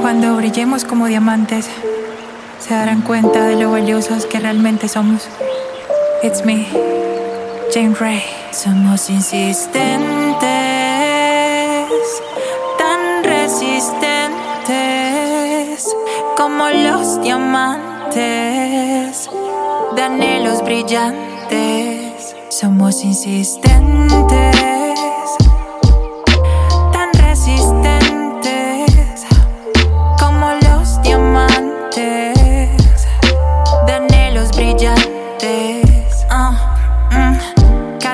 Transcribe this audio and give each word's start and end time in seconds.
Cuando 0.00 0.36
brillemos 0.36 0.82
como 0.86 1.06
diamantes, 1.08 1.68
se 2.58 2.72
darán 2.72 3.02
cuenta 3.02 3.44
de 3.44 3.56
lo 3.56 3.70
valiosos 3.70 4.24
que 4.24 4.40
realmente 4.40 4.88
somos. 4.88 5.28
It's 6.22 6.42
me, 6.42 6.66
Jane 7.74 7.94
Ray. 8.00 8.22
Somos 8.50 9.10
insistentes, 9.10 10.40
tan 12.78 13.22
resistentes 13.22 14.34
como 16.34 16.70
los 16.70 17.20
diamantes 17.20 18.16
de 19.94 20.02
anhelos 20.02 20.64
brillantes. 20.64 22.34
Somos 22.48 23.04
insistentes. 23.04 24.83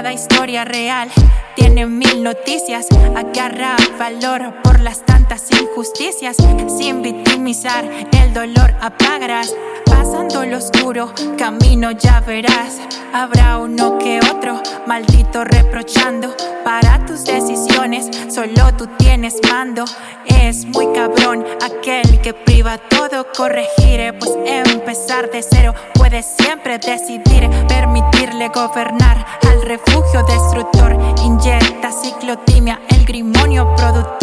Cada 0.01 0.15
historia 0.15 0.65
real 0.65 1.11
tiene 1.57 1.85
mil 1.85 2.23
noticias. 2.23 2.87
Agarra 3.15 3.77
valor 3.99 4.55
por 4.63 4.81
las 4.81 5.05
tantas 5.05 5.51
injusticias. 5.51 6.39
Sin 6.79 7.03
victimizar, 7.03 7.85
el 8.11 8.33
dolor 8.33 8.75
apagarás. 8.81 9.55
Pasando 10.01 10.47
lo 10.47 10.57
oscuro, 10.57 11.13
camino 11.37 11.91
ya 11.91 12.21
verás. 12.21 12.81
Habrá 13.13 13.59
uno 13.59 13.99
que 13.99 14.19
otro, 14.33 14.59
maldito 14.87 15.45
reprochando. 15.45 16.35
Para 16.65 17.05
tus 17.05 17.27
decisiones, 17.27 18.09
solo 18.35 18.75
tú 18.79 18.87
tienes 18.97 19.35
mando. 19.51 19.85
Es 20.25 20.65
muy 20.65 20.91
cabrón 20.95 21.45
aquel 21.63 22.19
que 22.23 22.33
priva 22.33 22.79
todo. 22.79 23.27
Corregiré, 23.37 24.15
pues 24.15 24.31
empezar 24.47 25.31
de 25.31 25.43
cero. 25.43 25.75
Puedes 25.93 26.25
siempre 26.25 26.79
decidir, 26.79 27.51
permitirle 27.69 28.49
gobernar 28.49 29.27
al 29.47 29.61
refugio 29.61 30.23
destructor. 30.23 30.97
Inyecta 31.23 31.93
ciclotimia, 31.93 32.81
el 32.89 33.05
grimonio 33.05 33.77
productor. 33.77 34.20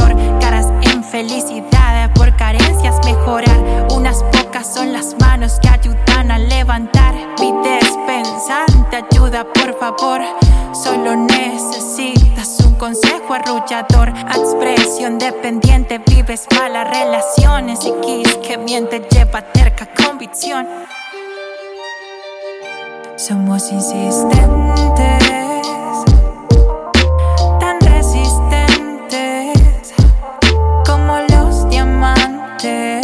Vives 16.38 16.48
malas 16.56 16.90
relaciones. 16.90 17.80
Y 17.86 17.92
kiss 18.02 18.36
que 18.38 18.58
miente, 18.58 19.00
lleva 19.10 19.42
terca 19.42 19.88
convicción. 20.04 20.68
Somos 23.16 23.72
insistentes, 23.72 25.24
tan 27.60 27.80
resistentes 27.82 29.54
como 30.86 31.18
los 31.30 31.68
diamantes 31.70 33.02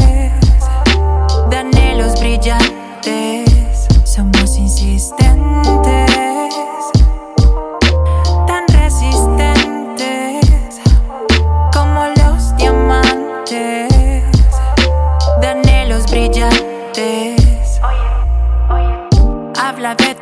de 1.50 1.58
anhelos 1.58 2.20
brillantes. 2.20 2.62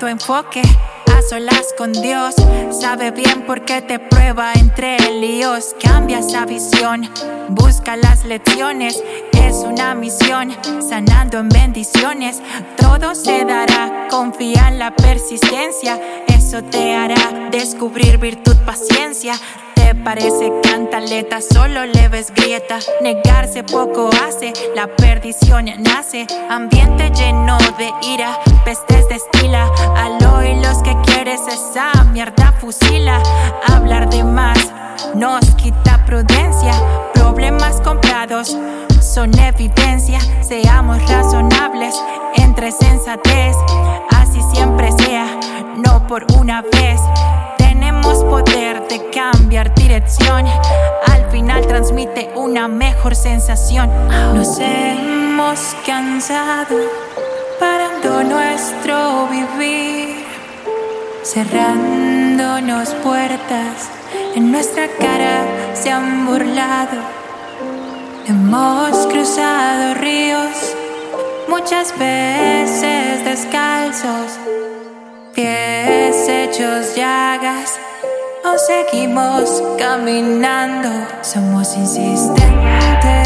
Tu 0.02 0.08
enfoque, 0.08 0.64
a 1.16 1.22
solas 1.22 1.76
con 1.78 1.94
Dios. 1.94 2.34
Sabe 2.72 3.12
bien 3.12 3.46
por 3.46 3.66
qué 3.66 3.84
te 3.84 4.00
prueba 4.00 4.52
entre 4.54 4.98
líos. 5.12 5.76
Cambia 5.80 6.18
esa 6.18 6.44
visión, 6.48 7.08
busca 7.50 7.96
las 7.98 8.26
lecciones. 8.26 9.00
Es 9.34 9.58
una 9.58 9.94
misión, 9.94 10.58
sanando 10.82 11.38
en 11.38 11.50
bendiciones. 11.50 12.42
Todo 12.78 13.14
se 13.14 13.46
dará, 13.46 14.08
confía 14.10 14.70
en 14.70 14.80
la 14.80 14.96
persistencia. 14.96 16.02
Eso 16.28 16.64
te 16.64 16.96
hará 16.96 17.50
descubrir 17.52 18.18
virtud, 18.18 18.56
paciencia. 18.66 19.36
Te 19.82 19.96
parece 19.96 20.54
cantaleta, 20.62 21.40
solo 21.42 21.86
le 21.88 22.08
ves 22.08 22.32
grieta. 22.36 22.78
Negarse 23.02 23.64
poco 23.64 24.12
hace, 24.24 24.54
la 24.76 24.88
perdición 24.88 25.66
nace. 25.80 26.28
Ambiente 26.52 27.10
lleno 27.10 27.58
de 27.80 27.92
ira, 28.04 28.40
pestes 28.64 29.10
destila. 29.10 29.68
Al 29.98 30.24
oír 30.36 30.58
los 30.58 30.84
que 30.84 30.96
quieres 31.06 31.42
esa 31.48 32.04
mierda 32.14 32.54
fusila. 32.60 33.24
Hablar 33.74 34.08
de 34.12 34.24
más 34.24 34.72
nos 35.16 35.44
quita 35.56 36.06
prudencia. 36.06 36.74
Problemas 37.16 37.82
comprados 37.82 38.56
son 39.02 39.38
evidencia. 39.40 40.20
Seamos 40.42 41.02
razonables 41.10 41.96
entre 42.36 42.72
sensatez. 42.72 43.56
Así 44.12 44.42
siempre 44.54 44.92
sea, 44.92 45.26
no 45.76 46.06
por 46.08 46.28
una 46.38 46.62
vez. 46.62 47.02
Nos 53.52 54.60
hemos 54.62 55.76
cansado 55.86 56.78
parando 57.60 58.24
nuestro 58.24 59.28
vivir, 59.28 60.24
cerrándonos 61.22 62.94
puertas. 63.04 63.90
En 64.36 64.54
nuestra 64.54 64.88
cara 64.88 65.44
se 65.74 65.92
han 65.92 66.26
burlado. 66.28 66.96
Hemos 68.26 69.06
cruzado 69.08 69.96
ríos 69.96 70.74
muchas 71.50 71.94
veces 72.00 73.26
descalzos, 73.26 74.40
pies 75.36 76.30
hechos 76.30 76.96
llagas. 76.96 77.78
O 78.46 78.58
seguimos 78.58 79.62
caminando, 79.78 80.90
somos 81.22 81.76
insistentes. 81.76 83.21